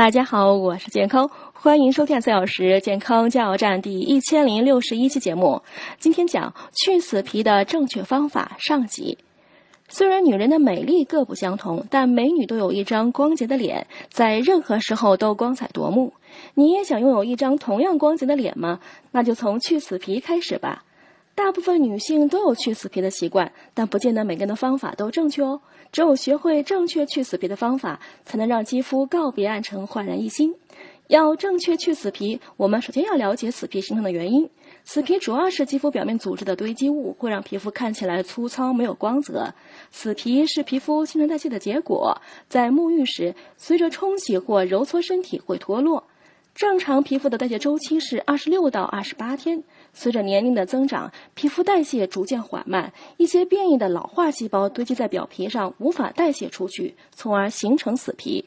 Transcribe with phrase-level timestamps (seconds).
[0.00, 5.60] 大家好，我是健康，欢迎收听四小时健康加油站第一千零六十一期节目。
[5.98, 9.18] 今天讲去死皮的正确方法上集。
[9.88, 16.14] 虽然女人的美丽各不相同，但美女都有一张光洁的脸，在任何时候都光彩夺目。
[16.54, 18.80] 你也想拥有一张同样光洁的脸吗？
[19.10, 20.82] 那就从去死皮开始吧。
[21.42, 25.58] 大部分女性都有去死皮的习惯，但不见得每个人的方法都正确哦。
[25.90, 30.54] 只有学会正确去死皮的方法，才能让肌肤告别暗沉，焕然一新。
[31.08, 34.48] 要正确去死皮，我们首先要了解死皮形成的原因。
[34.84, 39.52] 死皮主要是肌肤表面组织的堆积物，会让皮肤看起来粗糙、没有光泽。
[39.90, 46.04] 死皮是皮肤新陈代谢的结果，在沐浴时，随着冲洗或揉搓身体会脱落。
[46.60, 49.64] 正常皮肤的代谢周期是二十六到二十八天。
[49.94, 58.44] 随着年龄的增长，皮肤代谢逐渐缓慢，一些变异的老化细胞堆积在表皮上，无法代谢出去，从而形成死皮。